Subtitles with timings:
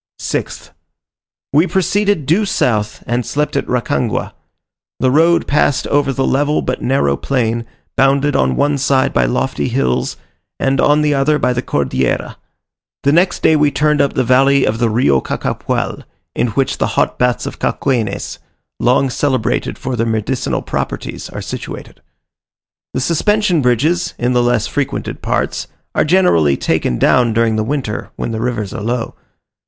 [0.19, 0.71] 6th.
[1.53, 4.33] We proceeded due south, and slept at Rancagua.
[4.99, 9.67] The road passed over the level but narrow plain, bounded on one side by lofty
[9.67, 10.17] hills,
[10.59, 12.37] and on the other by the Cordillera.
[13.03, 16.01] The next day we turned up the valley of the Rio Cachapual,
[16.33, 18.39] in which the hot baths of Cauquenes,
[18.79, 22.01] long celebrated for their medicinal properties, are situated.
[22.95, 28.09] The suspension bridges, in the less frequented parts, are generally taken down during the winter
[28.15, 29.13] when the rivers are low.